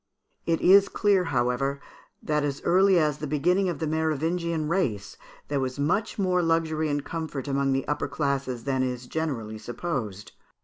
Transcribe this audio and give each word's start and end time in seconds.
It 0.47 0.61
is 0.61 0.89
clear, 0.89 1.25
however, 1.25 1.79
that 2.23 2.43
as 2.43 2.59
early 2.63 2.97
as 2.97 3.19
the 3.19 3.27
beginning 3.27 3.69
of 3.69 3.77
the 3.77 3.85
Merovingian 3.85 4.67
race, 4.67 5.15
there 5.47 5.59
was 5.59 5.77
much 5.77 6.17
more 6.17 6.41
luxury 6.41 6.89
and 6.89 7.05
comfort 7.05 7.47
among 7.47 7.71
the 7.71 7.87
upper 7.87 8.07
classes 8.07 8.63
than 8.63 8.81
is 8.81 9.05
generally 9.05 9.59
supposed. 9.59 10.31